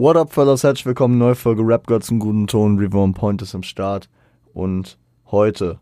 [0.00, 0.64] What up, fellas?
[0.64, 2.78] Herzlich willkommen, neue Folge Rap Gods im guten Ton.
[2.78, 4.08] Reborn Point ist im Start.
[4.54, 5.78] Und heute,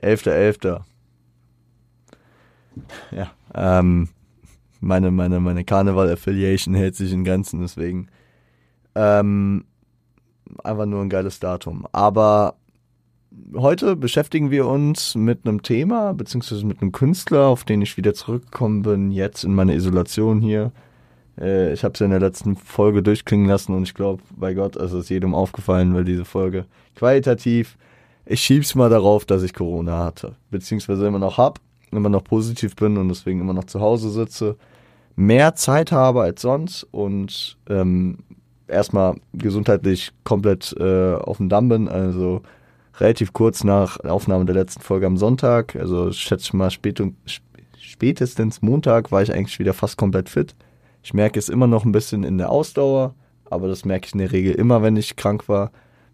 [0.00, 0.82] 11.11.
[3.10, 4.08] Ja, ähm,
[4.78, 8.06] meine, meine, meine Karneval-Affiliation hält sich in Ganzen, deswegen,
[8.94, 9.64] ähm,
[10.62, 11.88] einfach nur ein geiles Datum.
[11.90, 12.54] Aber
[13.56, 18.14] heute beschäftigen wir uns mit einem Thema, beziehungsweise mit einem Künstler, auf den ich wieder
[18.14, 20.70] zurückgekommen bin, jetzt in meiner Isolation hier.
[21.38, 24.76] Äh, ich habe es in der letzten Folge durchklingen lassen und ich glaube, bei Gott,
[24.76, 27.76] es ist jedem aufgefallen, weil diese Folge qualitativ,
[28.26, 32.76] ich schieb's mal darauf, dass ich Corona hatte, beziehungsweise immer noch hab, immer noch positiv
[32.76, 34.56] bin und deswegen immer noch zu Hause sitze,
[35.16, 38.18] mehr Zeit habe als sonst und ähm,
[38.66, 42.42] erstmal gesundheitlich komplett äh, auf dem Damm bin, also
[42.98, 47.02] relativ kurz nach Aufnahme der letzten Folge am Sonntag, also schätze ich mal spät,
[47.78, 50.54] spätestens Montag war ich eigentlich wieder fast komplett fit.
[51.04, 53.14] Ich merke es immer noch ein bisschen in der Ausdauer,
[53.44, 55.70] aber das merke ich in der Regel immer, wenn ich krank war.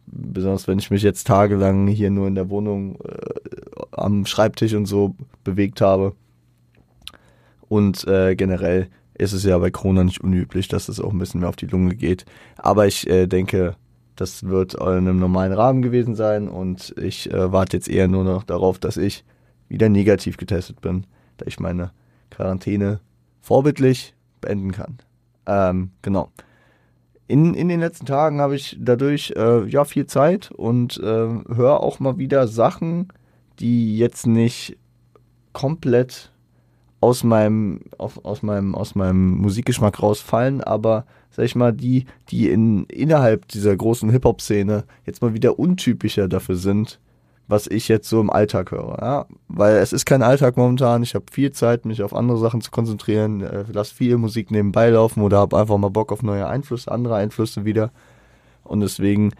[0.06, 3.16] Besonders wenn ich mich jetzt tagelang hier nur in der Wohnung äh,
[3.92, 6.14] am Schreibtisch und so bewegt habe.
[7.68, 11.38] Und äh, generell ist es ja bei Corona nicht unüblich, dass es auch ein bisschen
[11.38, 12.24] mehr auf die Lunge geht.
[12.56, 13.76] Aber ich äh, denke,
[14.16, 18.24] das wird in einem normalen Rahmen gewesen sein und ich äh, warte jetzt eher nur
[18.24, 19.24] noch darauf, dass ich
[19.68, 21.06] wieder negativ getestet bin,
[21.36, 21.92] da ich meine
[22.30, 22.98] Quarantäne
[23.40, 24.98] vorbildlich beenden kann.
[25.46, 26.30] Ähm, genau.
[27.26, 31.80] In, in den letzten Tagen habe ich dadurch äh, ja viel Zeit und äh, höre
[31.80, 33.12] auch mal wieder Sachen,
[33.60, 34.76] die jetzt nicht
[35.52, 36.32] komplett
[37.00, 42.50] aus meinem, auf, aus meinem, aus meinem Musikgeschmack rausfallen, aber sag ich mal, die, die
[42.50, 47.00] in, innerhalb dieser großen Hip-Hop-Szene jetzt mal wieder untypischer dafür sind,
[47.50, 48.96] was ich jetzt so im Alltag höre.
[49.00, 49.26] Ja?
[49.48, 51.02] Weil es ist kein Alltag momentan.
[51.02, 54.90] Ich habe viel Zeit, mich auf andere Sachen zu konzentrieren, äh, lass viel Musik nebenbei
[54.90, 57.90] laufen oder habe einfach mal Bock auf neue Einflüsse, andere Einflüsse wieder.
[58.62, 59.32] Und deswegen,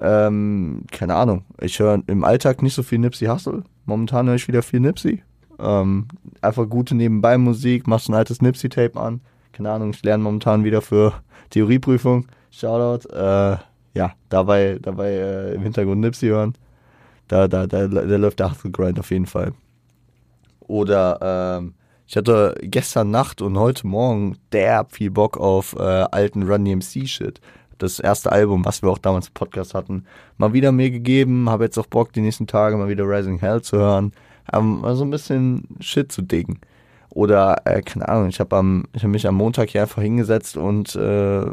[0.00, 3.64] ähm, keine Ahnung, ich höre im Alltag nicht so viel Nipsey Hustle.
[3.84, 5.22] Momentan höre ich wieder viel Nipsey.
[5.58, 6.08] Ähm,
[6.40, 9.20] einfach gute Nebenbei-Musik, machst ein altes Nipsey-Tape an.
[9.52, 11.12] Keine Ahnung, ich lerne momentan wieder für
[11.50, 12.26] Theorieprüfung.
[12.50, 13.08] Shoutout.
[13.10, 13.58] Äh,
[13.96, 16.54] ja, dabei, dabei äh, im Hintergrund Nipsey hören.
[17.28, 19.52] Da, da, da, da läuft der Hustle Grind auf jeden Fall.
[20.60, 21.74] Oder ähm,
[22.06, 27.06] ich hatte gestern Nacht und heute Morgen derb viel Bock auf äh, alten Run DMC
[27.08, 27.40] Shit.
[27.78, 30.04] Das erste Album, was wir auch damals im Podcast hatten,
[30.36, 31.48] mal wieder mir gegeben.
[31.48, 34.12] Habe jetzt auch Bock, die nächsten Tage mal wieder Rising Hell zu hören.
[34.52, 36.60] Ähm, mal so ein bisschen Shit zu diggen.
[37.10, 41.44] Oder, äh, keine Ahnung, ich habe habe mich am Montag hier einfach hingesetzt und äh,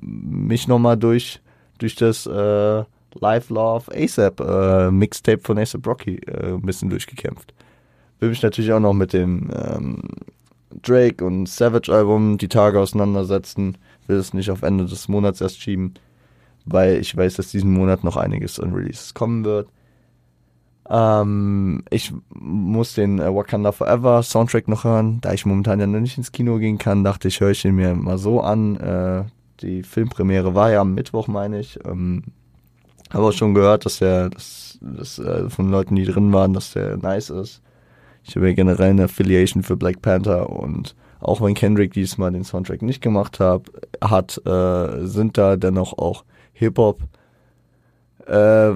[0.00, 1.40] mich nochmal durch,
[1.78, 2.84] durch das äh,
[3.20, 7.54] Live Love ASAP äh, Mixtape von ASAP Rocky äh, ein bisschen durchgekämpft.
[8.20, 10.02] Will mich natürlich auch noch mit dem ähm,
[10.82, 13.78] Drake und Savage Album die Tage auseinandersetzen.
[14.06, 15.94] Will es nicht auf Ende des Monats erst schieben,
[16.64, 19.68] weil ich weiß, dass diesen Monat noch einiges an Releases kommen wird.
[20.88, 25.20] Ähm, ich muss den äh, Wakanda Forever Soundtrack noch hören.
[25.20, 27.74] Da ich momentan ja noch nicht ins Kino gehen kann, dachte ich, höre ich ihn
[27.74, 28.76] mir mal so an.
[28.76, 29.24] Äh,
[29.60, 31.78] die Filmpremiere war ja am Mittwoch, meine ich.
[31.84, 32.22] Ähm,
[33.10, 36.72] habe auch schon gehört, dass der, dass, dass äh, von Leuten, die drin waren, dass
[36.72, 37.62] der nice ist.
[38.24, 42.44] Ich habe ja generell eine Affiliation für Black Panther und auch wenn Kendrick diesmal den
[42.44, 43.70] Soundtrack nicht gemacht hat,
[44.02, 47.00] hat äh, sind da dennoch auch Hip-Hop
[48.26, 48.72] äh,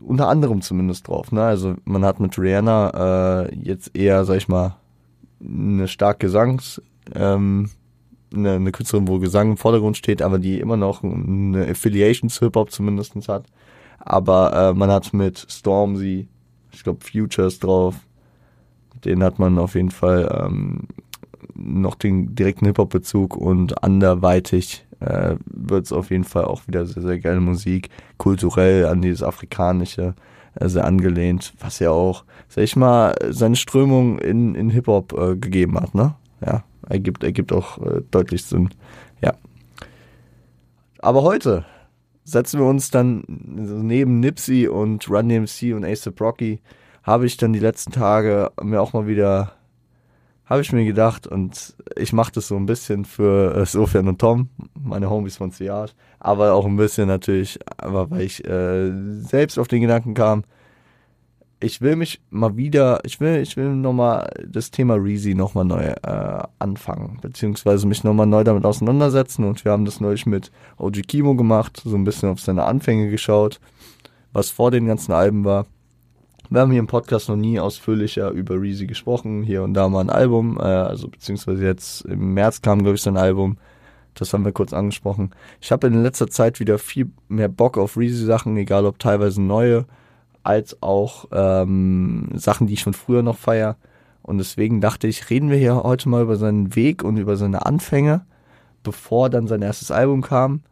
[0.00, 1.32] unter anderem zumindest drauf.
[1.32, 1.42] Ne?
[1.42, 4.76] Also man hat mit Rihanna äh, jetzt eher, sag ich mal,
[5.40, 6.82] eine stark Gesangs,
[7.14, 7.70] ähm,
[8.34, 12.46] eine, eine Künstlerin, wo Gesang im Vordergrund steht, aber die immer noch eine Affiliation zu
[12.46, 13.46] Hip-Hop zumindest hat.
[13.98, 16.28] Aber äh, man hat mit Stormzy,
[16.72, 17.96] ich glaube Futures drauf,
[19.04, 20.88] den hat man auf jeden Fall ähm,
[21.54, 27.02] noch den direkten Hip-Hop-Bezug und anderweitig äh, wird es auf jeden Fall auch wieder sehr,
[27.02, 30.14] sehr geile Musik, kulturell an dieses Afrikanische
[30.54, 35.36] äh, sehr angelehnt, was ja auch, sag ich mal, seine Strömung in, in Hip-Hop äh,
[35.36, 36.14] gegeben hat, ne?
[36.44, 38.70] Ja, ergibt, ergibt auch äh, deutlich Sinn.
[39.22, 39.34] Ja.
[41.00, 41.64] Aber heute
[42.24, 46.60] setzen wir uns dann neben Nipsey und Run DMC und Ace Rocky,
[47.02, 49.52] habe ich dann die letzten Tage mir auch mal wieder
[50.48, 54.18] habe ich mir gedacht und ich mache das so ein bisschen für äh, Sofian und
[54.18, 58.90] Tom, meine Homies von Siage, aber auch ein bisschen natürlich, aber weil ich äh,
[59.20, 60.44] selbst auf den Gedanken kam,
[61.60, 65.82] ich will mich mal wieder, ich will, ich will nochmal das Thema Reezy nochmal neu
[65.82, 71.02] äh, anfangen, beziehungsweise mich nochmal neu damit auseinandersetzen und wir haben das neulich mit OG
[71.08, 73.60] Kimo gemacht, so ein bisschen auf seine Anfänge geschaut,
[74.32, 75.66] was vor den ganzen Alben war
[76.50, 79.42] wir haben hier im Podcast noch nie ausführlicher über Reezy gesprochen.
[79.42, 83.02] Hier und da mal ein Album, äh, also beziehungsweise jetzt im März kam, glaube ich,
[83.02, 83.58] sein Album.
[84.14, 85.30] das haben wir kurz angesprochen.
[85.60, 89.84] Ich habe in letzter Zeit wieder viel mehr Bock auf Reezy-Sachen, egal ob teilweise neue,
[90.48, 93.76] als auch ähm, Sachen, die ich schon früher noch feier.
[94.22, 97.66] Und deswegen dachte ich, reden wir hier heute mal über seinen Weg und über seine
[97.66, 98.24] Anfänge,
[98.82, 100.62] bevor dann sein erstes Album kam.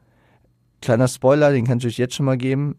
[0.81, 2.77] Kleiner Spoiler, den kann ich euch jetzt schon mal geben.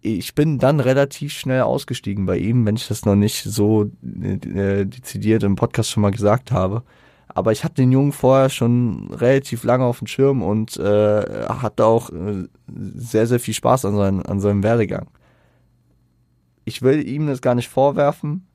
[0.00, 3.90] Ich bin dann relativ schnell ausgestiegen bei ihm, wenn ich das noch nicht so
[4.22, 6.84] äh, dezidiert im Podcast schon mal gesagt habe.
[7.28, 11.84] Aber ich hatte den Jungen vorher schon relativ lange auf dem Schirm und äh, hatte
[11.84, 12.44] auch äh,
[12.94, 15.08] sehr, sehr viel Spaß an, sein, an seinem Werdegang.
[16.68, 18.46] Ich will ihm das gar nicht vorwerfen.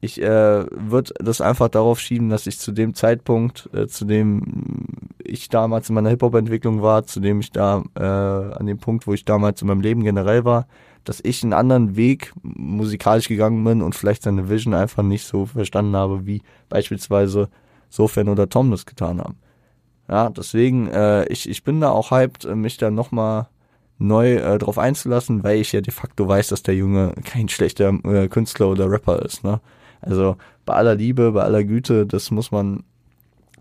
[0.00, 4.86] Ich äh, würde das einfach darauf schieben, dass ich zu dem Zeitpunkt, äh, zu dem
[5.22, 9.12] ich damals in meiner Hip-Hop-Entwicklung war, zu dem ich da äh, an dem Punkt, wo
[9.12, 10.66] ich damals in meinem Leben generell war,
[11.04, 15.44] dass ich einen anderen Weg musikalisch gegangen bin und vielleicht seine Vision einfach nicht so
[15.44, 16.40] verstanden habe, wie
[16.70, 17.50] beispielsweise
[17.90, 19.36] Sofern oder Tom das getan haben.
[20.08, 23.48] Ja, deswegen, äh, ich, ich bin da auch hyped, mich da nochmal
[24.00, 27.92] neu äh, drauf einzulassen, weil ich ja de facto weiß, dass der Junge kein schlechter
[28.04, 29.44] äh, Künstler oder Rapper ist.
[29.44, 29.60] Ne?
[30.00, 30.36] Also
[30.66, 32.82] bei aller Liebe, bei aller Güte, das muss man,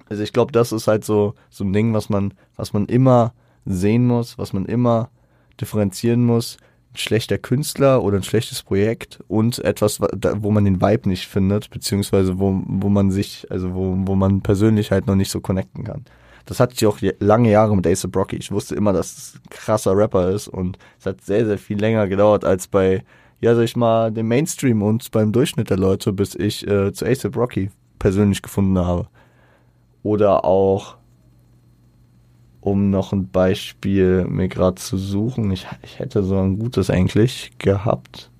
[0.09, 3.33] also ich glaube, das ist halt so, so ein Ding, was man, was man immer
[3.65, 5.09] sehen muss, was man immer
[5.59, 6.57] differenzieren muss
[6.93, 11.69] ein schlechter Künstler oder ein schlechtes Projekt und etwas, wo man den Vibe nicht findet,
[11.69, 15.83] beziehungsweise wo, wo man sich, also wo, wo man persönlich halt noch nicht so connecten
[15.83, 16.05] kann.
[16.49, 18.35] Das hatte ich auch lange Jahre mit Ace Brocky.
[18.37, 21.79] Ich wusste immer, dass es ein krasser Rapper ist und es hat sehr, sehr viel
[21.79, 23.03] länger gedauert als bei,
[23.39, 27.05] ja, sag ich mal, dem Mainstream und beim Durchschnitt der Leute, bis ich äh, zu
[27.05, 27.69] Ace Brocky
[27.99, 29.07] persönlich gefunden habe.
[30.01, 30.97] Oder auch
[32.61, 35.51] um noch ein Beispiel mir gerade zu suchen.
[35.51, 38.31] Ich, ich hätte so ein gutes eigentlich gehabt.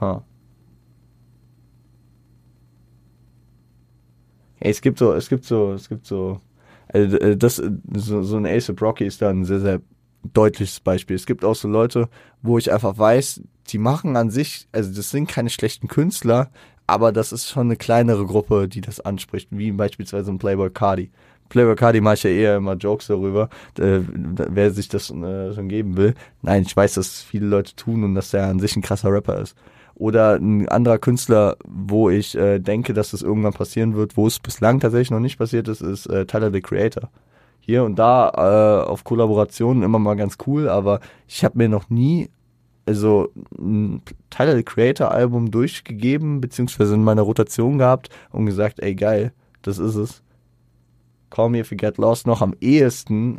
[0.00, 0.22] Ha.
[4.62, 6.40] Hey, es gibt so, es gibt so, es gibt so,
[6.86, 9.80] also äh, das, so, so ein Ace of Rocky ist da ein sehr, sehr
[10.32, 11.16] deutliches Beispiel.
[11.16, 12.08] Es gibt auch so Leute,
[12.42, 16.52] wo ich einfach weiß, die machen an sich, also das sind keine schlechten Künstler,
[16.86, 21.10] aber das ist schon eine kleinere Gruppe, die das anspricht, wie beispielsweise ein Playboy Cardi.
[21.48, 23.48] Playboy Cardi mache ich ja eher immer Jokes darüber,
[23.80, 26.14] äh, wer sich das äh, schon geben will.
[26.40, 29.40] Nein, ich weiß, dass viele Leute tun und dass er an sich ein krasser Rapper
[29.40, 29.56] ist.
[29.94, 34.38] Oder ein anderer Künstler, wo ich äh, denke, dass das irgendwann passieren wird, wo es
[34.38, 37.10] bislang tatsächlich noch nicht passiert ist, ist äh, Tyler the Creator.
[37.60, 38.30] Hier und da
[38.84, 42.28] äh, auf Kollaborationen immer mal ganz cool, aber ich habe mir noch nie
[42.86, 48.94] also ein Tyler the Creator Album durchgegeben, beziehungsweise in meiner Rotation gehabt und gesagt, ey
[48.94, 50.22] geil, das ist es.
[51.30, 53.38] Call Me If You Get Lost noch am ehesten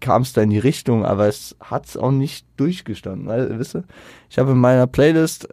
[0.00, 3.26] kam es da in die Richtung, aber es hat es auch nicht durchgestanden.
[3.26, 3.84] Weil, wisst ihr,
[4.30, 5.48] ich habe in meiner Playlist,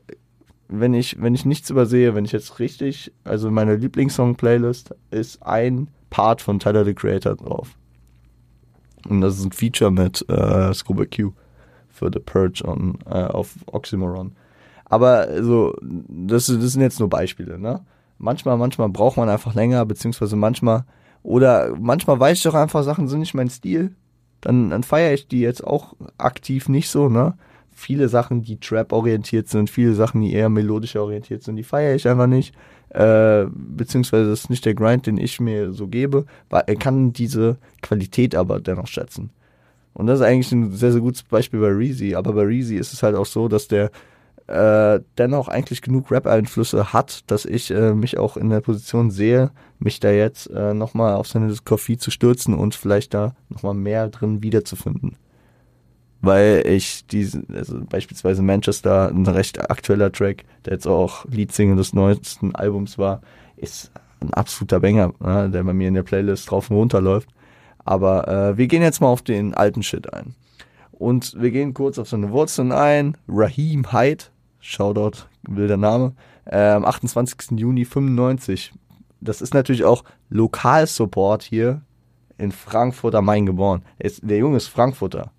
[0.67, 5.43] wenn ich, wenn ich nichts übersehe, wenn ich jetzt richtig, also in meiner Lieblingssong-Playlist ist
[5.43, 7.75] ein Part von Tyler the Creator drauf.
[9.07, 11.33] Und das ist ein Feature mit äh, Scuba Q
[11.89, 14.33] für The Purge on, äh, auf Oxymoron.
[14.85, 17.81] Aber so, das, das sind jetzt nur Beispiele, ne?
[18.17, 20.85] Manchmal, manchmal braucht man einfach länger, beziehungsweise manchmal,
[21.23, 23.95] oder manchmal weiß ich auch einfach, Sachen sind nicht mein Stil.
[24.41, 27.35] Dann, dann feiere ich die jetzt auch aktiv nicht so, ne?
[27.73, 32.07] Viele Sachen, die Trap-orientiert sind, viele Sachen, die eher melodisch orientiert sind, die feiere ich
[32.07, 32.53] einfach nicht.
[32.89, 37.13] Äh, beziehungsweise das ist nicht der Grind, den ich mir so gebe, weil er kann
[37.13, 39.29] diese Qualität aber dennoch schätzen.
[39.93, 42.15] Und das ist eigentlich ein sehr, sehr gutes Beispiel bei Reezy.
[42.15, 43.91] Aber bei Reezy ist es halt auch so, dass der
[44.48, 49.51] äh, dennoch eigentlich genug Rap-Einflüsse hat, dass ich äh, mich auch in der Position sehe,
[49.79, 54.10] mich da jetzt äh, nochmal auf seine Diskografie zu stürzen und vielleicht da nochmal mehr
[54.10, 55.15] drin wiederzufinden.
[56.21, 61.93] Weil ich diese, also beispielsweise Manchester, ein recht aktueller Track, der jetzt auch Leadsingle des
[61.93, 63.21] neuesten Albums war,
[63.57, 67.29] ist ein absoluter Banger, ne, der bei mir in der Playlist drauf und runter läuft.
[67.83, 70.36] Aber äh, wir gehen jetzt mal auf den alten Shit ein.
[71.01, 73.17] Und wir gehen kurz auf seine Wurzeln ein.
[73.27, 74.25] Raheem Hyde,
[74.60, 76.13] Shoutout, wilder Name,
[76.46, 77.60] am 28.
[77.60, 78.72] Juni 95.
[79.20, 81.81] Das ist natürlich auch Lokalsupport hier
[82.38, 83.81] in Frankfurt am Main geboren.
[83.98, 85.31] Ist, der Junge ist Frankfurter.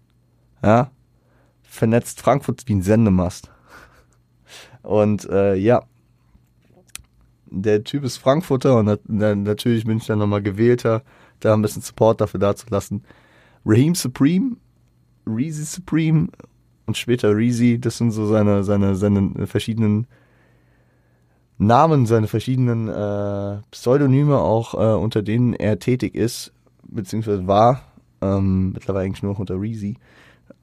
[0.65, 0.91] Ja.
[1.63, 3.49] Vernetzt Frankfurt wie ein Sendemast.
[4.83, 5.85] Und äh, ja,
[7.47, 11.05] der Typ ist Frankfurter und natürlich bin ich dann nochmal gewählter
[11.39, 13.05] da ein bisschen Support dafür dazulassen.
[13.65, 14.57] Raheem Supreme,
[15.27, 16.29] Reezy Supreme
[16.87, 20.07] und später Reezy, das sind so seine, seine, seine verschiedenen
[21.59, 26.53] Namen, seine verschiedenen äh, Pseudonyme auch, äh, unter denen er tätig ist,
[26.83, 27.83] beziehungsweise war,
[28.21, 29.97] ähm, mittlerweile eigentlich nur noch unter Reezy.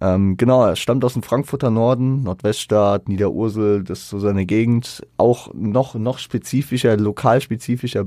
[0.01, 5.05] Ähm, genau, er stammt aus dem Frankfurter Norden, Nordweststaat, Niederursel, das ist so seine Gegend.
[5.17, 8.05] Auch noch, noch spezifischer, lokal spezifischer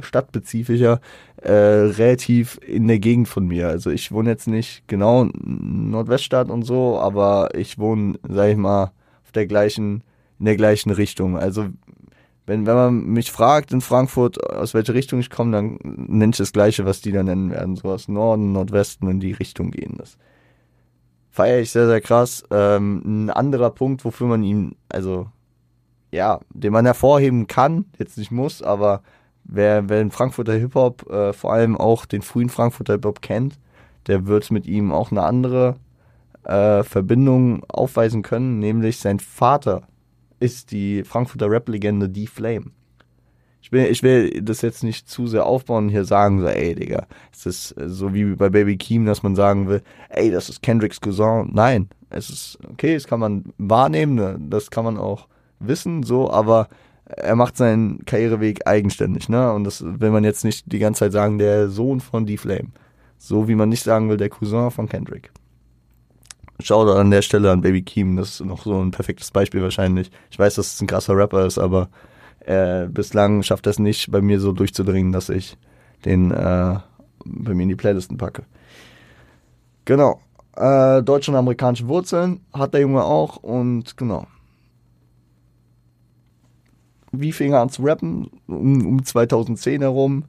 [0.00, 1.00] stadtspezifischer,
[1.36, 3.68] äh, relativ in der Gegend von mir.
[3.68, 8.92] Also ich wohne jetzt nicht genau Nordweststadt und so, aber ich wohne, sag ich mal,
[9.24, 10.02] auf der gleichen,
[10.38, 11.38] in der gleichen Richtung.
[11.38, 11.68] Also
[12.46, 16.36] wenn, wenn man mich fragt in Frankfurt, aus welcher Richtung ich komme, dann nenne ich
[16.36, 17.76] das Gleiche, was die da nennen werden.
[17.76, 19.94] So aus Norden, Nordwesten in die Richtung gehen.
[19.96, 20.18] Das
[21.30, 22.44] feiere ich sehr, sehr krass.
[22.50, 25.26] Ähm, ein anderer Punkt, wofür man ihn, also,
[26.12, 29.02] ja, den man hervorheben kann, jetzt nicht muss, aber
[29.44, 33.58] wer, wer den Frankfurter Hip-Hop, äh, vor allem auch den frühen Frankfurter Hip-Hop kennt,
[34.06, 35.76] der wird mit ihm auch eine andere
[36.44, 39.82] äh, Verbindung aufweisen können, nämlich sein Vater
[40.40, 42.66] ist die Frankfurter Rap-Legende D-Flame.
[43.62, 46.74] Ich will, ich will das jetzt nicht zu sehr aufbauen und hier sagen, so, ey,
[46.74, 50.60] Digga, es ist so wie bei Baby Keem, dass man sagen will, ey, das ist
[50.60, 51.48] Kendricks Cousin.
[51.50, 55.28] Nein, es ist okay, das kann man wahrnehmen, ne, das kann man auch
[55.60, 56.68] wissen, so, aber
[57.06, 59.52] er macht seinen Karriereweg eigenständig, ne?
[59.52, 62.70] Und das will man jetzt nicht die ganze Zeit sagen, der Sohn von D-Flame.
[63.18, 65.30] So wie man nicht sagen will, der Cousin von Kendrick.
[66.60, 69.62] Schau da an der Stelle an Baby Keem, das ist noch so ein perfektes Beispiel
[69.62, 70.10] wahrscheinlich.
[70.30, 71.88] Ich weiß, dass es ein krasser Rapper ist, aber
[72.40, 75.56] äh, bislang schafft es nicht, bei mir so durchzudringen, dass ich
[76.04, 76.78] den äh,
[77.24, 78.44] bei mir in die Playlisten packe.
[79.84, 80.20] Genau.
[80.56, 84.26] Äh, deutsche und amerikanische Wurzeln hat der Junge auch und genau.
[87.20, 88.30] Wie fing er an zu rappen?
[88.46, 90.24] Um, um 2010 herum.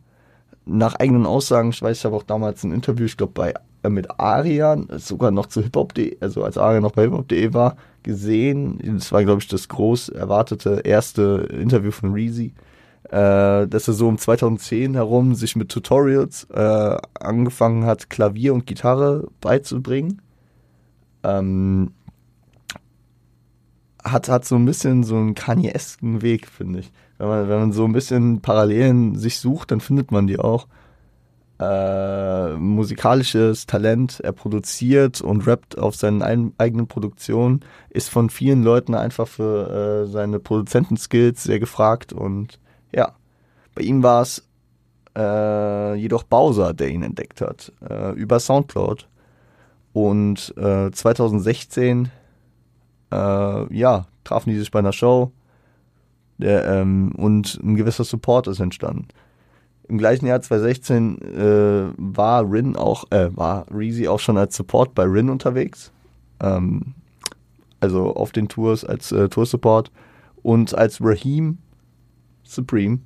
[0.65, 4.19] Nach eigenen Aussagen, ich weiß, ich habe auch damals ein Interview, ich glaube äh, mit
[4.19, 8.79] Arian, sogar noch zu hiphop.de, also als Arian noch bei hiphop.de war, gesehen.
[8.83, 12.53] Das war, glaube ich, das groß erwartete erste Interview von Reezy.
[13.09, 18.65] Äh, dass er so um 2010 herum sich mit Tutorials äh, angefangen hat, Klavier und
[18.65, 20.21] Gitarre beizubringen.
[21.23, 21.91] Ähm,
[24.05, 26.91] hat, hat so ein bisschen so einen Kanye-esken Weg, finde ich.
[27.17, 30.67] Wenn man, wenn man so ein bisschen Parallelen sich sucht, dann findet man die auch.
[31.57, 38.61] Äh, musikalisches Talent, er produziert und rappt auf seinen ein, eigenen Produktionen, ist von vielen
[38.61, 42.59] Leuten einfach für äh, seine Produzentenskills sehr gefragt und
[42.91, 43.15] ja,
[43.73, 44.45] bei ihm war es
[45.17, 49.07] äh, jedoch Bowser, der ihn entdeckt hat, äh, über Soundcloud.
[49.93, 52.11] Und 2016
[53.15, 55.31] äh, ja, trafen die sich bei einer Show
[56.37, 59.07] der, ähm, und ein gewisser Support ist entstanden.
[59.87, 64.95] Im gleichen Jahr 2016 äh, war Rin auch, äh, war Reezy auch schon als Support
[64.95, 65.91] bei Rin unterwegs.
[66.41, 66.95] Ähm,
[67.79, 69.91] also auf den Tours als äh, Tour-Support
[70.41, 71.59] und als Raheem
[72.43, 72.99] Supreme,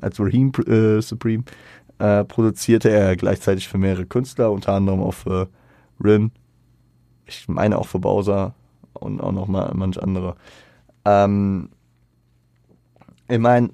[0.00, 1.44] als Raheem äh, Supreme,
[1.98, 5.48] äh, produzierte er gleichzeitig für mehrere Künstler, unter anderem auch für
[6.02, 6.32] Rin,
[7.24, 8.54] ich meine auch für Bowser
[8.96, 10.36] und auch noch mal manch andere.
[11.04, 11.70] Ähm,
[13.28, 13.70] ich meine,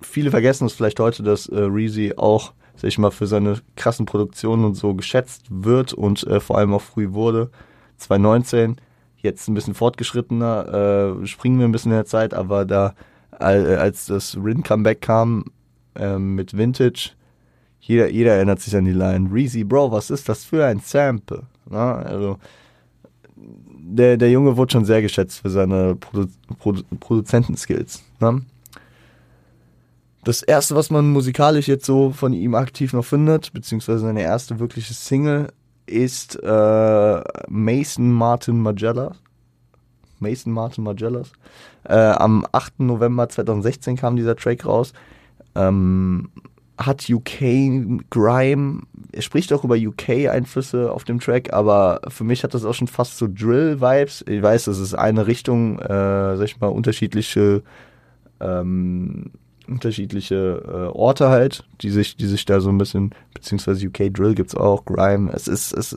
[0.00, 4.06] viele vergessen es vielleicht heute, dass äh, Reezy auch, sag ich mal, für seine krassen
[4.06, 7.50] Produktionen und so geschätzt wird und äh, vor allem auch früh wurde.
[7.98, 8.76] 2019,
[9.18, 12.94] jetzt ein bisschen fortgeschrittener, äh, springen wir ein bisschen in der Zeit, aber da,
[13.38, 15.44] äh, als das Rin-Comeback kam
[15.94, 17.12] äh, mit Vintage,
[17.80, 21.44] jeder, jeder erinnert sich an die Line, Reezy, Bro, was ist das für ein Sample?
[21.68, 22.38] Na, also,
[23.40, 26.26] der, der Junge wurde schon sehr geschätzt für seine Produ
[26.58, 28.02] Produ Produzentenskills.
[28.20, 28.42] Ne?
[30.24, 34.58] Das erste, was man musikalisch jetzt so von ihm aktiv noch findet, beziehungsweise seine erste
[34.58, 35.48] wirkliche Single,
[35.86, 39.16] ist äh, Mason Martin Magellas.
[40.18, 41.32] Mason Martin Magellas.
[41.84, 42.80] Äh, am 8.
[42.80, 44.92] November 2016 kam dieser Track raus.
[45.54, 46.30] Ähm,
[46.80, 48.80] hat UK Grime,
[49.12, 52.88] er spricht auch über UK-Einflüsse auf dem Track, aber für mich hat das auch schon
[52.88, 54.24] fast so Drill-Vibes.
[54.26, 57.62] Ich weiß, das ist eine Richtung, äh, sag ich mal, unterschiedliche
[58.40, 59.30] ähm,
[59.68, 64.34] unterschiedliche äh, Orte halt, die sich, die sich da so ein bisschen, beziehungsweise UK Drill
[64.34, 65.96] gibt's auch, Grime, es ist, es,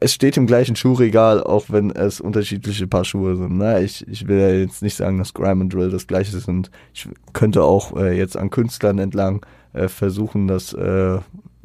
[0.00, 3.58] es steht im gleichen Schuhregal, auch wenn es unterschiedliche Paar Schuhe sind.
[3.58, 3.82] Ne?
[3.82, 6.70] Ich, ich will ja jetzt nicht sagen, dass Grime und Drill das gleiche sind.
[6.94, 9.44] Ich könnte auch äh, jetzt an Künstlern entlang
[9.74, 11.18] äh, versuchen, das äh,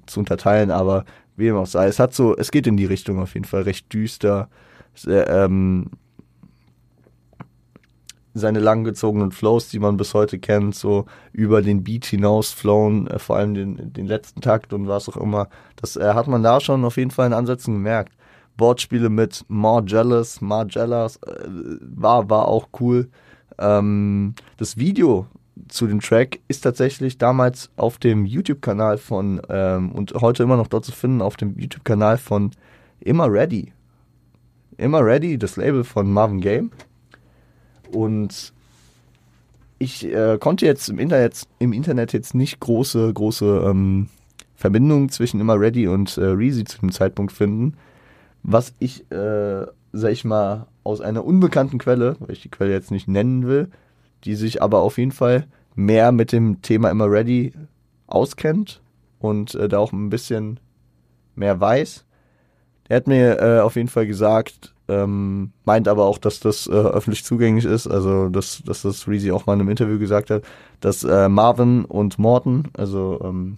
[0.06, 1.06] zu unterteilen, aber
[1.38, 3.62] wie dem auch sei, es hat so, es geht in die Richtung auf jeden Fall
[3.62, 4.50] recht düster.
[4.94, 5.92] Sehr, ähm,
[8.34, 13.20] seine langgezogenen Flows, die man bis heute kennt, so über den Beat hinaus flown, äh,
[13.20, 15.48] vor allem den, den letzten Takt und was auch immer.
[15.76, 18.17] Das äh, hat man da schon auf jeden Fall in Ansätzen gemerkt.
[18.58, 20.70] Wortspiele mit More Jealous, äh,
[21.82, 23.10] war, war auch cool.
[23.60, 25.28] Ähm, das Video
[25.68, 30.68] zu dem Track ist tatsächlich damals auf dem YouTube-Kanal von ähm, und heute immer noch
[30.68, 32.52] dort zu finden, auf dem YouTube-Kanal von
[33.00, 33.74] Immer Ready.
[34.78, 36.72] Immer Ready, das Label von Marvin Game.
[37.92, 38.54] Und
[39.80, 44.10] ich äh, konnte jetzt im Internet, im Internet jetzt nicht große, große ähm,
[44.56, 47.78] Verbindungen zwischen Immer Ready und äh, Reezy zu dem Zeitpunkt finden.
[48.50, 52.92] Was ich, äh, sag ich mal, aus einer unbekannten Quelle, weil ich die Quelle jetzt
[52.92, 53.68] nicht nennen will,
[54.24, 57.52] die sich aber auf jeden Fall mehr mit dem Thema Immer Ready
[58.08, 58.82] auskennt
[59.20, 60.62] und äh, da auch ein bisschen
[61.36, 62.06] mehr weiß.
[62.88, 66.72] Er hat mir äh, auf jeden Fall gesagt, ähm, meint aber auch, dass das äh,
[66.72, 70.44] öffentlich zugänglich ist, also dass, dass das Reezy auch mal in einem Interview gesagt hat,
[70.80, 73.58] dass äh, Marvin und Morton, also ähm,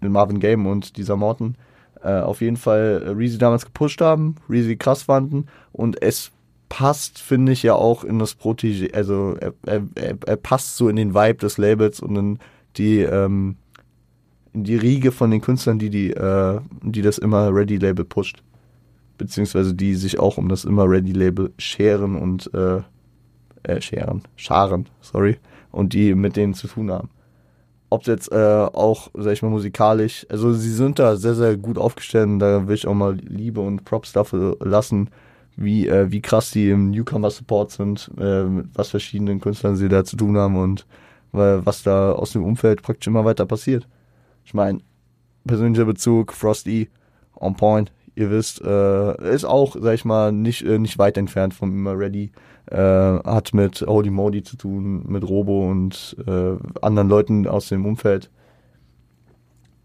[0.00, 1.56] Marvin Game und dieser Morton,
[2.04, 6.30] äh, auf jeden Fall äh, Reezy damals gepusht haben, Reezy krass fanden und es
[6.68, 10.96] passt, finde ich, ja auch in das Protégé, also er, er, er, passt so in
[10.96, 12.38] den Vibe des Labels und in
[12.76, 13.56] die, ähm,
[14.52, 18.42] in die Riege von den Künstlern, die, die, äh, die das immer Ready-Label pusht.
[19.18, 22.80] Beziehungsweise die sich auch um das immer Ready-Label scheren und äh,
[23.62, 25.38] äh, scheren, scharen, sorry,
[25.70, 27.10] und die mit denen zu tun haben.
[27.94, 31.78] Ob jetzt äh, auch, sag ich mal, musikalisch, also sie sind da sehr, sehr gut
[31.78, 35.10] aufgestellt und da will ich auch mal Liebe und Props dafür lassen,
[35.54, 40.16] wie, äh, wie krass die im Newcomer-Support sind, äh, was verschiedenen Künstlern sie da zu
[40.16, 40.80] tun haben und
[41.34, 43.86] äh, was da aus dem Umfeld praktisch immer weiter passiert.
[44.44, 44.80] Ich meine,
[45.46, 46.90] persönlicher Bezug, Frosty,
[47.36, 51.54] on point, ihr wisst, äh, ist auch, sag ich mal, nicht, äh, nicht weit entfernt
[51.54, 52.32] vom Immer Ready.
[52.70, 57.84] Äh, hat mit Holy Modi zu tun, mit Robo und äh, anderen Leuten aus dem
[57.84, 58.30] Umfeld.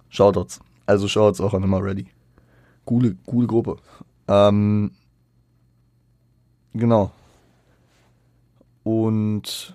[0.10, 0.62] Shoutouts.
[0.86, 2.08] Also Shoutouts auch an Immer Ready.
[2.86, 3.76] Coole, coole Gruppe.
[4.28, 4.92] Ähm,
[6.74, 7.12] Genau.
[8.84, 9.74] Und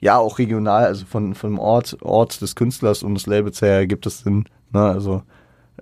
[0.00, 4.06] ja, auch regional, also von, dem Ort, Ort des Künstlers und des Labels her gibt
[4.06, 4.44] es Sinn.
[4.72, 4.80] Ne?
[4.80, 5.22] Also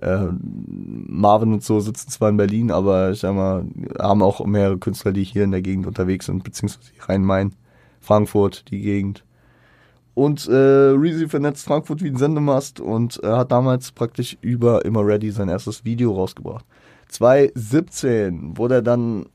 [0.01, 3.65] äh, Marvin und so sitzen zwar in Berlin, aber ich sag mal,
[3.99, 7.53] haben auch mehrere Künstler, die hier in der Gegend unterwegs sind, beziehungsweise Rhein-Main,
[7.99, 9.23] Frankfurt, die Gegend.
[10.13, 15.05] Und äh, Reezy vernetzt Frankfurt wie ein Sendemast und äh, hat damals praktisch über Immer
[15.05, 16.65] Ready sein erstes Video rausgebracht.
[17.07, 19.25] 2017 wurde er dann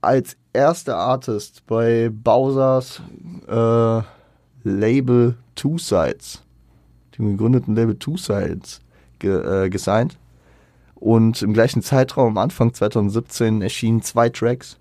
[0.00, 3.02] als erster Artist bei Bowsers
[3.46, 4.02] äh,
[4.62, 6.42] Label Two Sides,
[7.16, 8.80] dem gegründeten Label Two Sides,
[9.20, 10.18] ge, äh, gesigned.
[10.94, 14.78] Und im gleichen Zeitraum, Anfang 2017, erschienen zwei Tracks,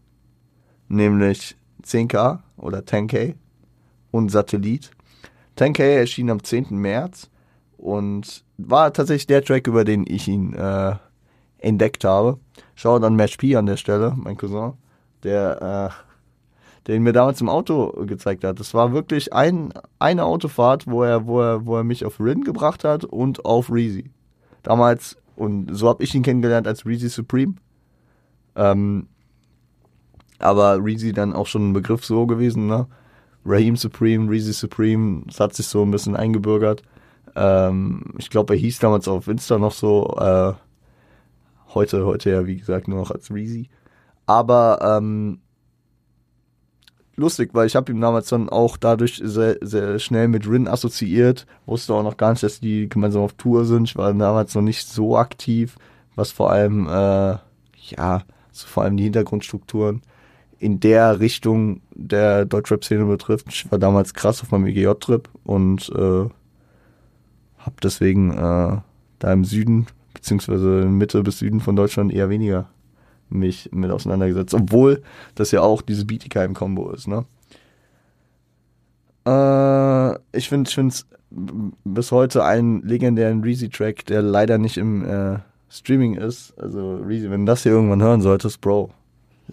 [0.89, 3.35] nämlich 10K oder 10K
[4.11, 4.91] und Satellit.
[5.57, 6.71] 10K erschien am 10.
[6.71, 7.29] März
[7.77, 10.95] und war tatsächlich der Track, über den ich ihn äh,
[11.59, 12.37] entdeckt habe.
[12.75, 14.73] Schau dann Match P an der Stelle, mein Cousin,
[15.23, 18.59] der, äh, der ihn mir damals im Auto gezeigt hat.
[18.59, 22.43] Das war wirklich ein, eine Autofahrt, wo er, wo er, wo er mich auf Rin
[22.43, 24.11] gebracht hat und auf Reezy.
[24.63, 27.55] Damals, und so habe ich ihn kennengelernt als Reezy Supreme.
[28.55, 29.07] Ähm,
[30.39, 32.87] aber Reezy dann auch schon ein Begriff so gewesen, ne?
[33.45, 36.83] Raheem Supreme, Reezy Supreme, das hat sich so ein bisschen eingebürgert.
[37.35, 40.53] Ähm, ich glaube, er hieß damals auf Insta noch so, äh,
[41.73, 43.69] Heute, heute ja, wie gesagt, nur noch als Reezy.
[44.25, 45.39] Aber ähm,
[47.19, 51.45] lustig, weil ich habe ihn damals dann auch dadurch sehr, sehr schnell mit Rin assoziiert.
[51.65, 53.89] Wusste auch noch gar nicht, dass die gemeinsam auf Tour sind.
[53.89, 55.75] Ich war damals noch nicht so aktiv,
[56.15, 57.37] was vor allem, äh,
[57.95, 60.01] ja, so vor allem die Hintergrundstrukturen
[60.59, 63.47] in der Richtung der Deutschrap-Szene betrifft.
[63.49, 66.29] Ich war damals krass auf meinem EGJ-Trip und äh,
[67.59, 68.77] habe deswegen äh,
[69.19, 72.67] da im Süden beziehungsweise Mitte bis Süden von Deutschland eher weniger
[73.29, 74.53] mich mit auseinandergesetzt.
[74.53, 75.01] Obwohl
[75.35, 77.25] das ja auch diese Bietigheim-Kombo ist, ne?
[79.25, 81.05] Äh, ich finde es
[81.83, 85.39] bis heute einen legendären Reezy-Track, der leider nicht im äh,
[85.69, 86.53] Streaming ist.
[86.59, 88.91] Also Reezy, wenn du das hier irgendwann hören solltest, Bro,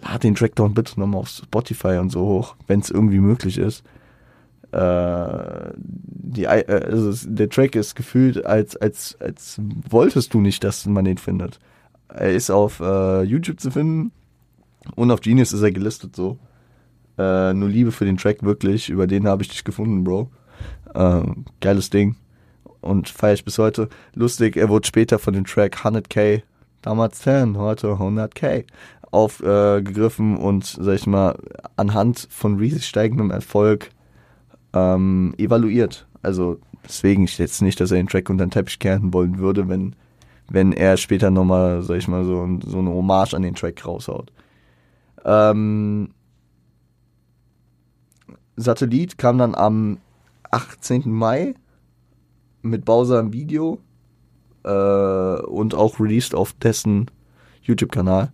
[0.01, 3.57] lad den Track doch bitte nochmal auf Spotify und so hoch, wenn es irgendwie möglich
[3.57, 3.83] ist.
[4.71, 10.85] Äh, die, äh, also der Track ist gefühlt, als, als, als wolltest du nicht, dass
[10.85, 11.59] man den findet.
[12.09, 14.11] Er ist auf äh, YouTube zu finden
[14.95, 16.37] und auf Genius ist er gelistet so.
[17.17, 20.29] Äh, nur Liebe für den Track wirklich, über den habe ich dich gefunden, Bro.
[20.93, 21.21] Äh,
[21.61, 22.15] geiles Ding.
[22.81, 23.89] Und feiere ich bis heute.
[24.13, 26.43] Lustig, er wurde später von dem Track 100k,
[26.81, 28.65] damals 10, heute 100k,
[29.11, 31.37] aufgegriffen und, sag ich mal,
[31.75, 33.89] anhand von riesig steigendem Erfolg
[34.73, 36.07] ähm, evaluiert.
[36.21, 39.67] Also deswegen ich jetzt nicht, dass er den Track unter den Teppich kehren wollen würde,
[39.67, 39.95] wenn,
[40.49, 44.31] wenn er später nochmal, sag ich mal, so, so eine Hommage an den Track raushaut.
[45.25, 46.09] Ähm,
[48.55, 49.97] Satellit kam dann am
[50.51, 51.11] 18.
[51.11, 51.53] Mai
[52.61, 53.79] mit Bowser im Video
[54.63, 57.11] äh, und auch released auf dessen
[57.61, 58.31] YouTube-Kanal.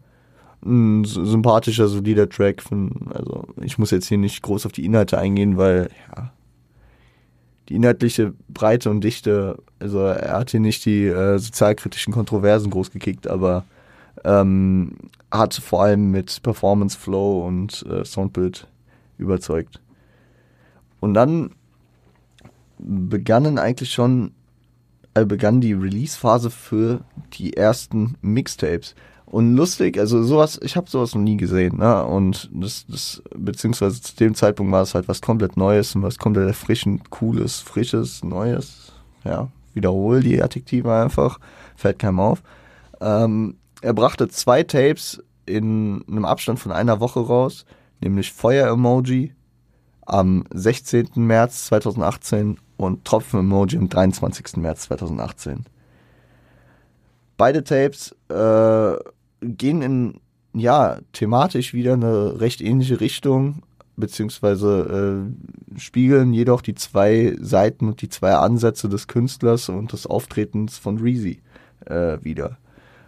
[0.66, 2.62] ein sympathischer, solider Track.
[2.62, 6.32] Von, also ich muss jetzt hier nicht groß auf die Inhalte eingehen, weil ja,
[7.70, 12.92] die inhaltliche Breite und Dichte, also er hat hier nicht die äh, sozialkritischen Kontroversen groß
[12.92, 13.66] gekickt, aber
[14.24, 14.96] ähm,
[15.32, 18.68] hat vor allem mit Performance Flow und äh, Soundbild
[19.18, 19.80] überzeugt.
[21.00, 21.52] Und dann
[22.78, 24.32] begannen eigentlich schon,
[25.14, 27.02] äh, begann die Release-Phase für
[27.34, 28.96] die ersten Mixtapes.
[29.34, 32.06] Und lustig, also sowas, ich habe sowas noch nie gesehen, ne?
[32.06, 36.20] Und das, das, beziehungsweise zu dem Zeitpunkt war es halt was komplett Neues und was
[36.20, 38.92] komplett erfrischend, cooles, frisches, Neues.
[39.24, 41.40] Ja, wiederhol die Adjektive einfach,
[41.76, 42.44] fällt keinem auf.
[43.02, 47.66] Ähm, er brachte zwei Tapes in einem Abstand von einer Woche raus,
[48.02, 49.34] nämlich Feuer-Emoji
[50.06, 51.08] am 16.
[51.16, 54.58] März 2018 und Tropfen-Emoji am 23.
[54.58, 55.66] März 2018.
[57.36, 58.96] Beide Tapes äh,
[59.44, 60.20] gehen in,
[60.54, 63.64] ja, thematisch wieder eine recht ähnliche Richtung,
[63.96, 65.26] beziehungsweise
[65.76, 70.78] äh, spiegeln jedoch die zwei Seiten und die zwei Ansätze des Künstlers und des Auftretens
[70.78, 71.42] von Reezy
[71.86, 72.58] äh, wieder.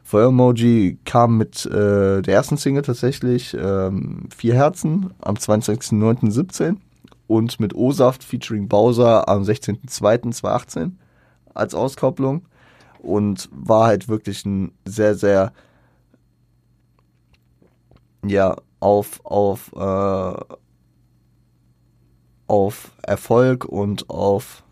[0.04, 6.78] Feuer-Emoji kam mit äh, der ersten Single tatsächlich ähm, Vier Herzen am 22.09.17
[7.26, 10.92] und mit O-Saft featuring Bowser am 16.02.2018
[11.56, 12.44] als Auskopplung
[13.00, 15.54] und war halt wirklich ein sehr, sehr
[18.30, 20.56] ja, auf, auf, äh,
[22.48, 24.64] auf Erfolg und auf,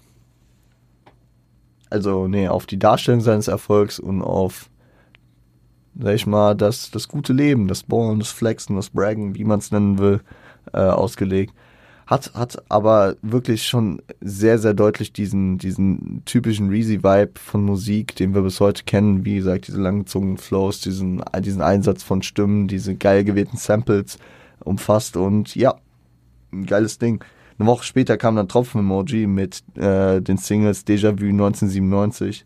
[1.90, 4.70] also, nee, auf die Darstellung seines Erfolgs und auf,
[6.00, 9.60] sag ich mal, das, das gute Leben, das Ballen, das Flexen, das Braggen, wie man
[9.60, 10.22] es nennen will,
[10.74, 11.54] äh, ausgelegt
[12.14, 18.36] hat, hat aber wirklich schon sehr, sehr deutlich diesen, diesen typischen Reezy-Vibe von Musik, den
[18.36, 19.26] wir bis heute kennen.
[19.26, 24.20] Wie gesagt, diese langgezogenen Flows, diesen, diesen Einsatz von Stimmen, diese geil gewählten Samples
[24.64, 25.76] umfasst und ja,
[26.52, 27.24] ein geiles Ding.
[27.58, 32.44] Eine Woche später kam dann Tropfen-Emoji mit äh, den Singles Déjà Vu 1997,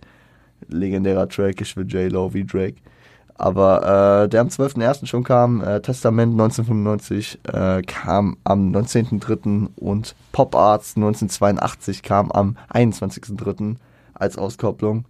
[0.69, 2.77] legendärer Track, ich will J-Lo wie Drake.
[3.37, 5.05] Aber äh, der am 12.01.
[5.05, 9.69] schon kam, äh, Testament 1995 äh, kam am 19.03.
[9.75, 13.75] und Pop Arts 1982 kam am 21.03.
[14.15, 15.05] als Auskopplung.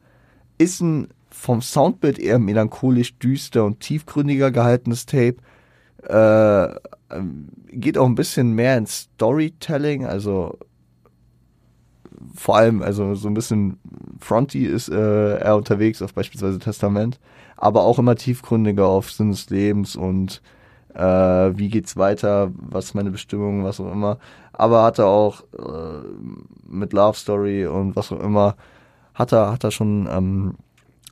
[0.57, 5.37] Ist ein vom Soundbild eher melancholisch düster und tiefgründiger gehaltenes Tape.
[6.03, 6.75] Äh,
[7.15, 10.57] ähm, geht auch ein bisschen mehr ins Storytelling, also
[12.35, 13.79] vor allem, also so ein bisschen
[14.19, 17.19] fronty ist äh, er unterwegs auf beispielsweise Testament
[17.57, 20.41] aber auch immer tiefgründiger auf Sinn des Lebens und
[20.93, 21.01] äh,
[21.57, 24.17] wie geht's weiter, was ist meine Bestimmung, was auch immer.
[24.53, 26.07] Aber hat er auch äh,
[26.67, 28.55] mit Love Story und was auch immer,
[29.13, 30.55] hat er, hat er schon ähm,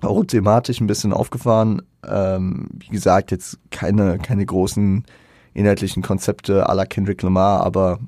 [0.02, 1.82] auch thematisch ein bisschen aufgefahren.
[2.08, 5.04] Ähm, wie gesagt, jetzt keine, keine großen
[5.54, 8.00] inhaltlichen Konzepte à la Kendrick Lamar, aber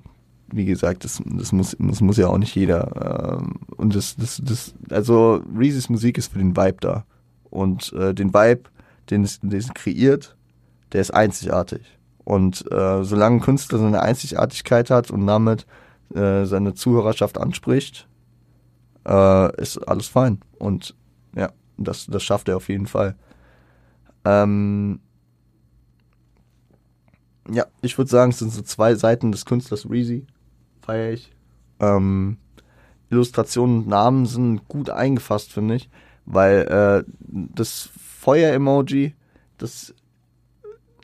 [0.52, 3.38] wie gesagt, das, das, muss, das muss ja auch nicht jeder.
[3.39, 7.06] Ähm, und das, das, das, also Reese's Musik ist für den Vibe da.
[7.49, 8.69] Und äh, den Vibe,
[9.10, 10.36] den es, den es kreiert,
[10.91, 11.81] der ist einzigartig.
[12.23, 15.65] Und äh, solange ein Künstler seine Einzigartigkeit hat und damit
[16.13, 18.07] äh, seine Zuhörerschaft anspricht,
[19.05, 20.41] äh, ist alles fein.
[20.60, 20.95] Und
[21.36, 23.15] ja, das, das schafft er auf jeden Fall.
[24.25, 24.99] Ähm,
[27.49, 30.27] ja, ich würde sagen, es sind so zwei Seiten des Künstlers Reezy.
[30.81, 31.31] Feier ich.
[31.79, 32.38] Ähm,
[33.10, 35.89] Illustrationen und Namen sind gut eingefasst, finde ich
[36.27, 39.15] weil äh, das Feuer-Emoji,
[39.57, 39.95] das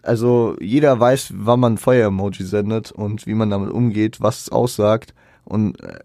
[0.03, 5.13] also jeder weiß, wann man Feuer-Emoji sendet und wie man damit umgeht, was es aussagt
[5.45, 5.99] und äh,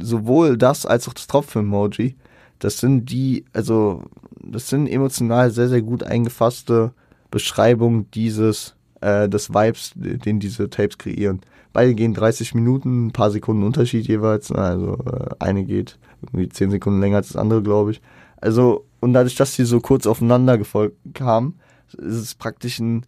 [0.00, 2.16] sowohl das als auch das Tropfen-Emoji,
[2.58, 4.02] das sind die, also
[4.42, 6.92] das sind emotional sehr sehr gut eingefasste
[7.30, 11.42] Beschreibungen dieses äh, des Vibes, den diese Tapes kreieren.
[11.74, 14.50] Beide gehen 30 Minuten, ein paar Sekunden Unterschied jeweils.
[14.52, 18.00] Also äh, eine geht irgendwie 10 Sekunden länger als das andere, glaube ich.
[18.44, 21.58] Also, und dadurch, dass die so kurz aufeinander gefolgt kamen,
[21.96, 23.06] ist es praktisch ein,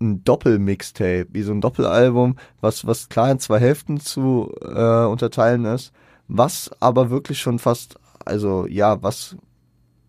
[0.00, 5.64] ein Doppelmixtape, wie so ein Doppelalbum, was, was klar in zwei Hälften zu äh, unterteilen
[5.64, 5.92] ist,
[6.26, 9.36] was aber wirklich schon fast, also ja, was,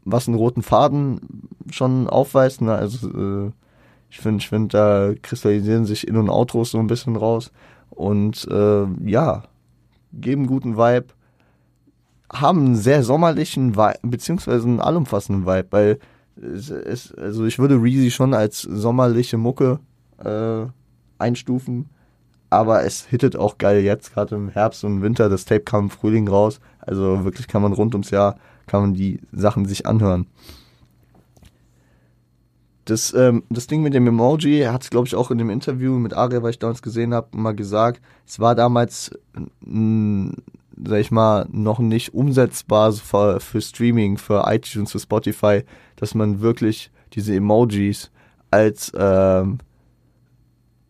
[0.04, 2.74] was einen roten Faden schon aufweist, ne?
[2.74, 3.52] also äh,
[4.10, 7.52] ich finde, ich finde, da kristallisieren sich In- und Outros so ein bisschen raus
[7.92, 9.44] und äh, ja,
[10.12, 11.14] geben guten Vibe,
[12.34, 16.00] haben einen sehr sommerlichen Vibe, beziehungsweise einen allumfassenden Vibe, weil
[16.36, 19.80] es, es, also ich würde Reezy schon als sommerliche Mucke
[20.24, 20.66] äh,
[21.20, 21.90] einstufen,
[22.50, 25.30] aber es hittet auch geil jetzt, gerade im Herbst und Winter.
[25.30, 28.94] Das Tape kam im Frühling raus, also wirklich kann man rund ums Jahr, kann man
[28.94, 30.28] die Sachen sich anhören.
[32.86, 35.50] Das, ähm, das Ding mit dem Emoji, er hat es, glaube ich, auch in dem
[35.50, 39.12] Interview mit Aria, was ich damals gesehen habe, mal gesagt, es war damals,
[39.62, 40.34] mh,
[40.86, 45.64] sag ich mal, noch nicht umsetzbar für, für Streaming, für iTunes, für Spotify,
[45.96, 48.12] dass man wirklich diese Emojis
[48.52, 49.60] als ähm,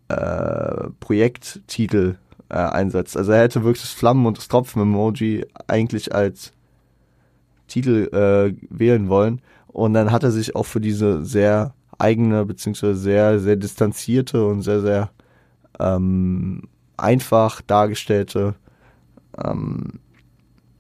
[0.10, 2.18] äh, Projekttitel
[2.50, 3.18] äh, einsetzt.
[3.18, 6.54] Also er hätte wirklich das Flammen- und das Tropfen-Emoji eigentlich als
[7.68, 9.42] Titel äh, wählen wollen.
[9.68, 14.62] Und dann hat er sich auch für diese sehr eigene, beziehungsweise sehr, sehr distanzierte und
[14.62, 15.10] sehr, sehr
[15.80, 16.64] ähm,
[16.98, 18.56] einfach dargestellte
[19.44, 20.00] ähm,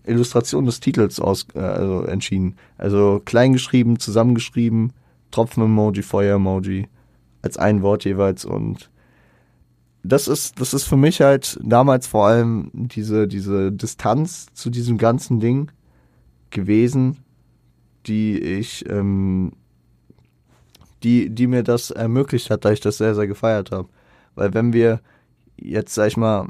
[0.05, 2.55] Illustration des Titels aus, äh, also entschieden.
[2.77, 4.93] Also kleingeschrieben, zusammengeschrieben,
[5.31, 6.87] Tropfen-Emoji, Feuer-Emoji,
[7.41, 8.89] als ein Wort jeweils und
[10.03, 14.97] das ist, das ist für mich halt damals vor allem diese, diese Distanz zu diesem
[14.97, 15.71] ganzen Ding
[16.49, 17.19] gewesen,
[18.05, 19.53] die ich, ähm,
[21.03, 23.87] die, die mir das ermöglicht hat, da ich das sehr, sehr gefeiert habe.
[24.35, 24.99] Weil wenn wir
[25.57, 26.47] jetzt, sag ich mal,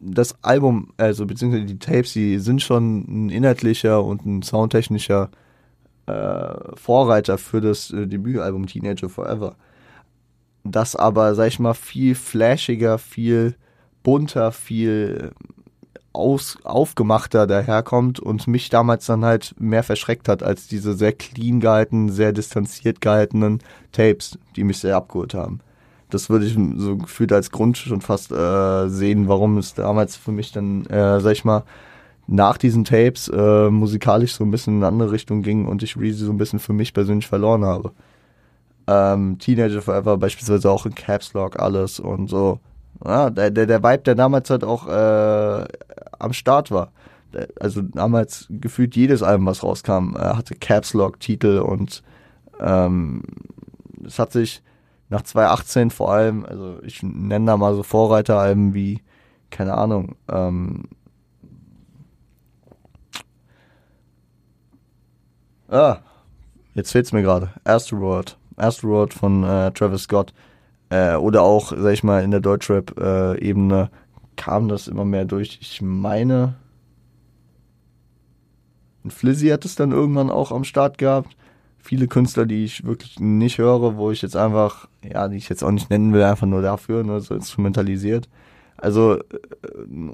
[0.00, 5.30] das Album, also beziehungsweise die Tapes, die sind schon ein inhaltlicher und ein soundtechnischer
[6.06, 9.56] äh, Vorreiter für das äh, Debütalbum Teenager Forever
[10.72, 13.54] das aber, sag ich mal, viel flashiger, viel
[14.02, 15.32] bunter, viel
[16.12, 21.60] aus, aufgemachter daherkommt und mich damals dann halt mehr verschreckt hat als diese sehr clean
[21.60, 23.60] gehaltenen, sehr distanziert gehaltenen
[23.92, 25.60] Tapes, die mich sehr abgeholt haben.
[26.10, 30.32] Das würde ich so gefühlt als Grund schon fast äh, sehen, warum es damals für
[30.32, 31.64] mich dann, äh, sag ich mal,
[32.26, 35.96] nach diesen Tapes äh, musikalisch so ein bisschen in eine andere Richtung ging und ich
[35.96, 37.92] Reezy so ein bisschen für mich persönlich verloren habe
[38.88, 42.58] ähm, Teenager Forever beispielsweise auch in Caps Lock alles und so.
[43.04, 45.64] Ja, der, der, der Vibe, der damals halt auch äh,
[46.18, 46.90] am Start war.
[47.60, 52.02] Also damals gefühlt jedes Album, was rauskam, äh, hatte Caps Lock Titel und
[52.58, 53.22] ähm,
[54.04, 54.62] es hat sich
[55.08, 59.02] nach 2018 vor allem, also ich nenne da mal so Vorreiteralben wie,
[59.50, 60.84] keine Ahnung, ähm,
[65.70, 65.98] Ah,
[66.74, 67.50] jetzt fehlt's mir gerade.
[67.64, 68.38] Astroworld.
[68.56, 70.32] Asteroid von äh, Travis Scott
[70.90, 73.90] äh, oder auch, sag ich mal, in der Deutschrap-Ebene
[74.36, 75.58] kam das immer mehr durch.
[75.60, 76.54] Ich meine,
[79.06, 81.36] Flizzy hat es dann irgendwann auch am Start gehabt.
[81.78, 85.62] Viele Künstler, die ich wirklich nicht höre, wo ich jetzt einfach, ja, die ich jetzt
[85.62, 88.28] auch nicht nennen will, einfach nur dafür, nur so instrumentalisiert.
[88.76, 89.22] Also äh,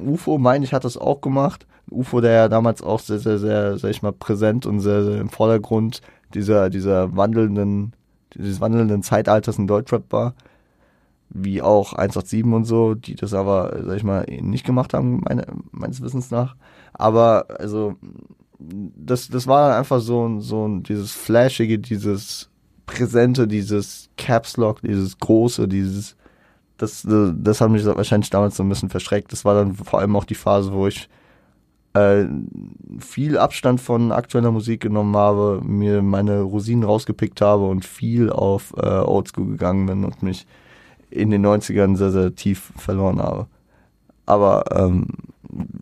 [0.06, 1.66] UFO, meine ich, hat das auch gemacht.
[1.90, 5.20] UFO, der ja damals auch sehr, sehr, sehr, sag ich mal, präsent und sehr, sehr
[5.20, 6.00] im Vordergrund
[6.32, 7.92] dieser, dieser wandelnden
[8.36, 10.34] dieses wandelnden Zeitalters in Deutschrap war,
[11.30, 15.46] wie auch 187 und so, die das aber, sag ich mal, nicht gemacht haben, meine,
[15.72, 16.56] meines Wissens nach.
[16.92, 17.96] Aber, also,
[18.96, 22.48] das, das war dann einfach so, so dieses Flashige, dieses
[22.86, 26.16] Präsente, dieses Caps Lock, dieses Große, dieses,
[26.76, 29.32] das, das hat mich wahrscheinlich damals so ein bisschen verschreckt.
[29.32, 31.08] Das war dann vor allem auch die Phase, wo ich
[31.94, 32.26] äh,
[32.98, 38.74] viel Abstand von aktueller Musik genommen habe, mir meine Rosinen rausgepickt habe und viel auf
[38.76, 40.46] äh, Oldschool gegangen bin und mich
[41.10, 43.46] in den 90ern sehr, sehr tief verloren habe.
[44.26, 45.06] Aber, ähm,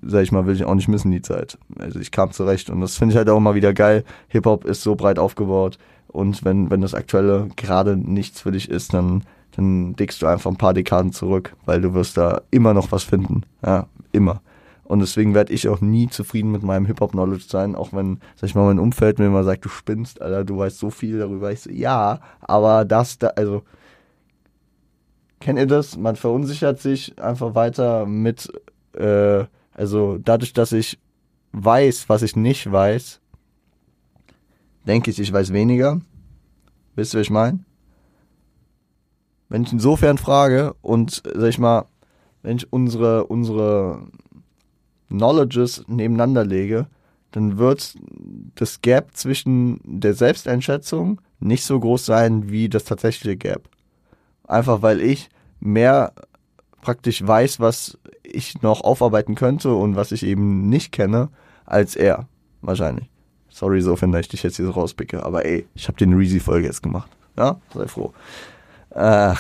[0.02, 1.58] sag ich mal, will ich auch nicht missen die Zeit.
[1.78, 4.04] Also ich kam zurecht und das finde ich halt auch immer wieder geil.
[4.28, 8.94] Hip-Hop ist so breit aufgebaut und wenn, wenn das Aktuelle gerade nichts für dich ist,
[8.94, 9.24] dann,
[9.56, 13.04] dann dickst du einfach ein paar Dekaden zurück, weil du wirst da immer noch was
[13.04, 13.42] finden.
[13.64, 14.42] Ja, immer.
[14.84, 18.54] Und deswegen werde ich auch nie zufrieden mit meinem Hip-Hop-Knowledge sein, auch wenn, sag ich
[18.54, 21.50] mal, mein Umfeld mir immer sagt, du spinnst, Alter, du weißt so viel darüber.
[21.50, 23.62] Ich so, ja, aber das, da, also,
[25.40, 25.96] kennt ihr das?
[25.96, 28.52] Man verunsichert sich einfach weiter mit,
[28.94, 30.98] äh, also dadurch, dass ich
[31.52, 33.20] weiß, was ich nicht weiß,
[34.86, 36.00] denke ich, ich weiß weniger.
[36.94, 37.60] Wisst ihr, was ich meine?
[39.48, 41.86] Wenn ich insofern frage und, sag ich mal,
[42.42, 44.06] wenn ich unsere, unsere
[45.08, 46.86] Knowledges nebeneinander lege,
[47.32, 47.96] dann wird
[48.54, 53.68] das Gap zwischen der Selbsteinschätzung nicht so groß sein wie das tatsächliche Gap.
[54.46, 55.28] Einfach weil ich
[55.60, 56.12] mehr
[56.82, 61.30] praktisch weiß, was ich noch aufarbeiten könnte und was ich eben nicht kenne,
[61.64, 62.28] als er.
[62.60, 63.08] Wahrscheinlich.
[63.48, 65.24] Sorry, so wenn ich dich jetzt hier so rauspicke.
[65.24, 67.10] Aber ey, ich habe den Reezy-Folge jetzt gemacht.
[67.36, 68.12] Ja, sei froh.
[68.90, 69.34] Äh,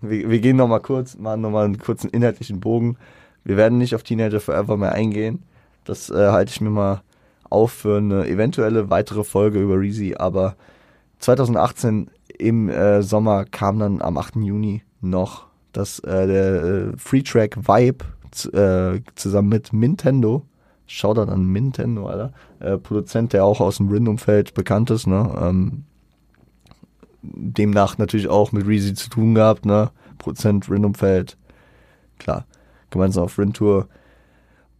[0.00, 2.96] wir, wir gehen nochmal kurz, machen nochmal einen kurzen inhaltlichen Bogen.
[3.44, 5.42] Wir werden nicht auf Teenager Forever mehr eingehen.
[5.84, 7.02] Das äh, halte ich mir mal
[7.50, 10.14] auf für eine eventuelle weitere Folge über Reezy.
[10.18, 10.56] Aber
[11.20, 14.36] 2018 im äh, Sommer kam dann am 8.
[14.36, 18.04] Juni noch das, äh, der äh, Free Track Vibe
[18.52, 20.44] äh, zusammen mit Nintendo.
[20.86, 22.32] Shoutout an Nintendo, Alter.
[22.60, 25.30] Äh, Produzent, der auch aus dem Rin-Umfeld bekannt ist, ne?
[25.40, 25.84] Ähm,
[27.22, 29.90] demnach natürlich auch mit Reezy zu tun gehabt, ne?
[30.16, 31.36] Prozent Rindumfeld.
[32.18, 32.46] Klar,
[32.90, 33.88] gemeinsam auf Rindtour.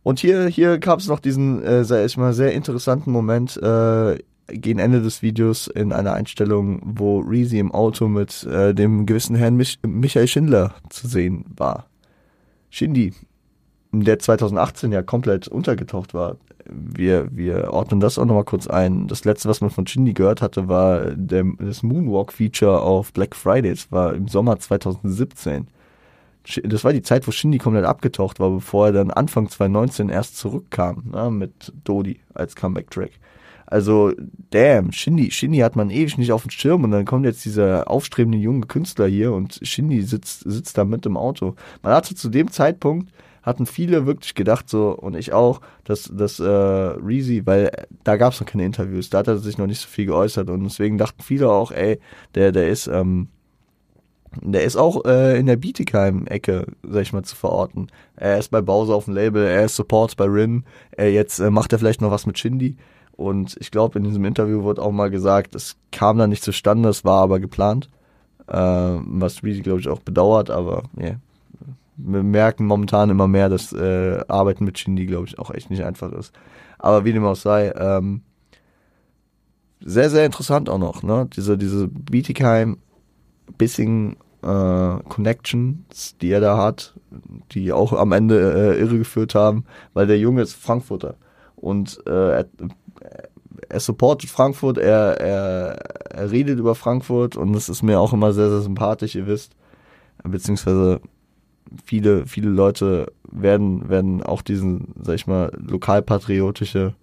[0.03, 4.19] Und hier, hier gab es noch diesen, äh, sag ich mal, sehr interessanten Moment, äh,
[4.49, 9.37] gegen Ende des Videos in einer Einstellung, wo Reezy im Auto mit äh, dem gewissen
[9.37, 11.87] Herrn Mich Michael Schindler zu sehen war.
[12.71, 13.15] Shindy,
[13.93, 16.37] der 2018 ja komplett untergetaucht war.
[16.71, 19.07] Wir, wir ordnen das auch nochmal kurz ein.
[19.07, 23.71] Das letzte, was man von Shindy gehört hatte, war der, das Moonwalk-Feature auf Black Friday.
[23.71, 25.69] Das war im Sommer 2017.
[26.65, 30.37] Das war die Zeit, wo Shindy komplett abgetaucht war, bevor er dann Anfang 2019 erst
[30.37, 33.13] zurückkam, ne, mit Dodi als Comeback-Track.
[33.71, 34.13] Also,
[34.51, 37.91] damn, Shindy, Shindy hat man ewig nicht auf dem Schirm und dann kommt jetzt dieser
[37.91, 41.55] aufstrebende junge Künstler hier und Shindy sitzt, sitzt da mit im Auto.
[41.83, 46.41] Man hatte zu dem Zeitpunkt, hatten viele wirklich gedacht, so, und ich auch, dass, dass
[46.41, 47.71] äh, Reezy, weil
[48.05, 50.49] da gab es noch keine Interviews, da hat er sich noch nicht so viel geäußert
[50.49, 51.99] und deswegen dachten viele auch, ey,
[52.35, 53.29] der, der ist, ähm,
[54.41, 57.91] der ist auch äh, in der Bietigheim-Ecke, sag ich mal, zu verorten.
[58.17, 60.65] Er ist bei Bowser auf dem Label, er ist Support bei Rin,
[60.97, 62.77] äh, jetzt äh, macht er vielleicht noch was mit Shindy.
[63.19, 66.89] Und ich glaube, in diesem Interview wurde auch mal gesagt, es kam da nicht zustande,
[66.89, 67.91] es war aber geplant.
[68.47, 71.17] Äh, was Reezy, glaube ich, auch bedauert, aber yeah.
[71.97, 75.83] wir merken momentan immer mehr, dass äh, Arbeiten mit Shindy, glaube ich, auch echt nicht
[75.83, 76.33] einfach ist.
[76.79, 78.21] Aber wie dem auch sei, ähm,
[79.81, 81.29] sehr, sehr interessant auch noch, ne?
[81.35, 82.79] Diese, diese Bietigheim,
[83.59, 86.95] Bissing äh, Connections, die er da hat,
[87.51, 91.17] die auch am Ende äh, irregeführt haben, weil der Junge ist Frankfurter
[91.57, 92.45] und äh,
[93.69, 95.73] er, supportet Frankfurt, er, er,
[96.11, 99.53] er redet über Frankfurt und das ist mir auch immer sehr, sehr sympathisch, ihr wisst.
[100.25, 101.01] Beziehungsweise
[101.85, 106.95] viele, viele Leute werden, werden auch diesen, sag ich mal, lokalpatriotische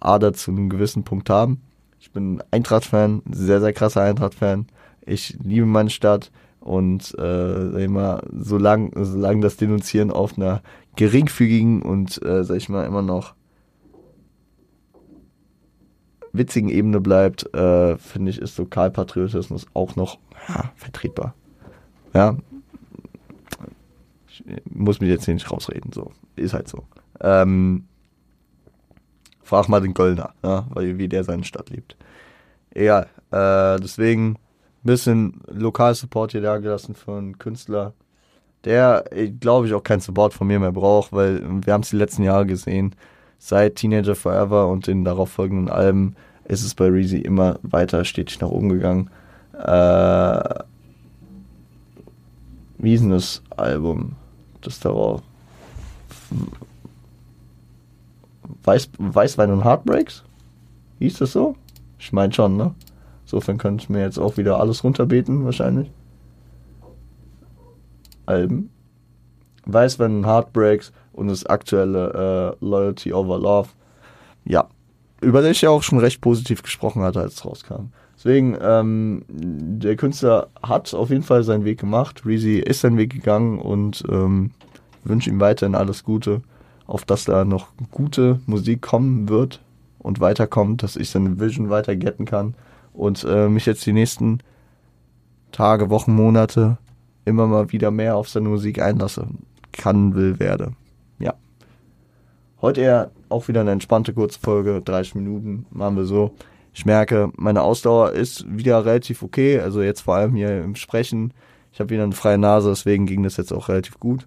[0.00, 1.60] Ader zu einem gewissen Punkt haben.
[2.00, 4.66] Ich bin Eintracht-Fan, sehr, sehr krasser Eintracht-Fan.
[5.04, 10.62] Ich liebe meine Stadt und äh, sag ich mal, solange solang das Denunzieren auf einer
[10.96, 13.34] geringfügigen und, äh, sag ich mal, immer noch
[16.38, 20.18] witzigen Ebene bleibt, äh, finde ich, ist Lokalpatriotismus auch noch
[20.48, 21.34] ja, vertretbar.
[22.14, 22.36] Ja.
[24.28, 26.12] Ich muss mich jetzt hier nicht rausreden, so.
[26.36, 26.84] Ist halt so.
[27.20, 27.84] Ähm,
[29.42, 31.96] frag mal den Kölner, ja, weil, wie der seine Stadt liebt.
[32.70, 33.08] Egal.
[33.30, 34.36] Äh, deswegen ein
[34.82, 37.94] bisschen Lokalsupport hier da gelassen für einen Künstler,
[38.64, 39.04] der,
[39.40, 42.24] glaube ich, auch keinen Support von mir mehr braucht, weil wir haben es die letzten
[42.24, 42.94] Jahre gesehen
[43.38, 46.16] seit Teenager Forever und den darauf folgenden Alben
[46.48, 49.10] ist es bei Reezy immer weiter stetig nach oben gegangen.
[49.52, 50.64] Äh,
[52.78, 54.16] wie ist denn das Album?
[54.60, 55.22] Das darauf.
[58.64, 60.24] Weiß, Weißwein und Heartbreaks?
[60.98, 61.56] Hieß das so?
[61.98, 62.74] Ich meine schon, ne?
[63.24, 65.90] Insofern könnte ich mir jetzt auch wieder alles runterbeten, wahrscheinlich.
[68.24, 68.70] Alben.
[69.64, 73.68] Weißwein und Heartbreaks und das aktuelle äh, Loyalty Over Love.
[74.44, 74.68] Ja,
[75.20, 77.90] über den ich ja auch schon recht positiv gesprochen hatte, als es rauskam.
[78.16, 82.24] Deswegen, ähm, der Künstler hat auf jeden Fall seinen Weg gemacht.
[82.24, 84.52] Reezy ist seinen Weg gegangen und ähm,
[85.04, 86.42] wünsche ihm weiterhin alles Gute,
[86.86, 89.60] auf dass da noch gute Musik kommen wird
[89.98, 92.54] und weiterkommt, dass ich seine Vision weiter getten kann
[92.94, 94.40] und äh, mich jetzt die nächsten
[95.52, 96.78] Tage, Wochen, Monate
[97.24, 99.26] immer mal wieder mehr auf seine Musik einlasse.
[99.72, 100.72] Kann, will, werde.
[101.18, 101.34] Ja.
[102.62, 106.34] Heute eher auch wieder eine entspannte Kurzfolge, 30 Minuten, machen wir so.
[106.72, 111.32] Ich merke, meine Ausdauer ist wieder relativ okay, also jetzt vor allem hier im Sprechen.
[111.72, 114.26] Ich habe wieder eine freie Nase, deswegen ging das jetzt auch relativ gut.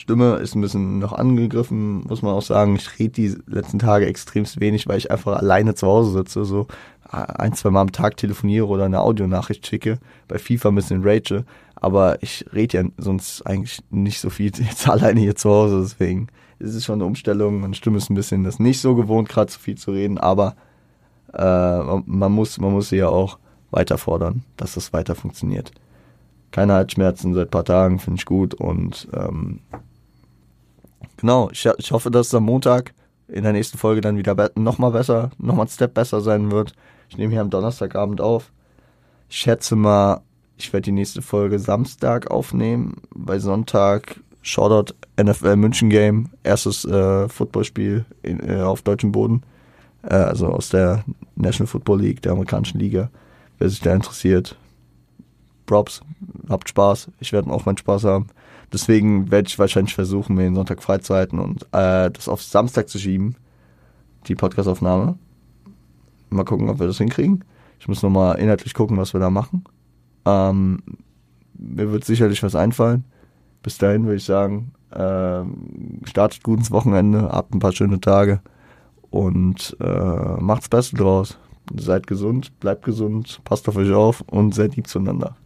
[0.00, 2.76] Stimme ist ein bisschen noch angegriffen, muss man auch sagen.
[2.76, 6.66] Ich rede die letzten Tage extremst wenig, weil ich einfach alleine zu Hause sitze, so
[7.10, 9.98] ein, zwei Mal am Tag telefoniere oder eine Audionachricht schicke.
[10.28, 11.44] Bei FIFA ein bisschen rage.
[11.74, 16.28] Aber ich rede ja sonst eigentlich nicht so viel jetzt alleine hier zu Hause, deswegen
[16.58, 17.60] ist es schon eine Umstellung.
[17.60, 20.56] Meine Stimme ist ein bisschen das nicht so gewohnt, gerade so viel zu reden, aber
[21.32, 23.38] äh, man, muss, man muss sie ja auch
[23.70, 25.72] weiter fordern, dass das weiter funktioniert.
[26.50, 28.54] Keine Halsschmerzen seit ein paar Tagen, finde ich gut.
[28.54, 29.60] Und ähm,
[31.16, 32.94] genau, ich, ich hoffe, dass es am Montag
[33.28, 36.72] in der nächsten Folge dann wieder be nochmal besser, nochmal ein Step besser sein wird.
[37.10, 38.50] Ich nehme hier am Donnerstagabend auf.
[39.28, 40.22] Ich schätze mal,
[40.56, 47.28] ich werde die nächste Folge Samstag aufnehmen, weil Sonntag Shoutout NFL München Game, erstes äh,
[47.28, 49.42] Footballspiel in, äh, auf deutschem Boden,
[50.02, 51.04] äh, also aus der
[51.36, 53.10] National Football League, der amerikanischen Liga.
[53.58, 54.56] Wer sich da interessiert,
[55.66, 56.00] Props,
[56.48, 57.10] habt Spaß.
[57.20, 58.28] Ich werde auch meinen Spaß haben.
[58.72, 62.98] Deswegen werde ich wahrscheinlich versuchen, mir den Sonntag freizuhalten und äh, das auf Samstag zu
[62.98, 63.36] schieben,
[64.28, 65.18] die Podcastaufnahme.
[66.30, 67.44] Mal gucken, ob wir das hinkriegen.
[67.80, 69.64] Ich muss nochmal inhaltlich gucken, was wir da machen.
[70.24, 70.82] Ähm,
[71.52, 73.04] mir wird sicherlich was einfallen.
[73.62, 78.40] Bis dahin würde ich sagen, ähm, startet gut ins Wochenende, habt ein paar schöne Tage
[79.10, 81.38] und äh, macht's Beste draus.
[81.76, 85.36] Seid gesund, bleibt gesund, passt auf euch auf und seid lieb zueinander.